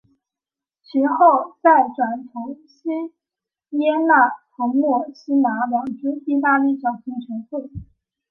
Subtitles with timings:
[0.81, 2.89] 其后再转投锡
[3.77, 7.69] 耶纳和墨西拿两支意大利小型球会。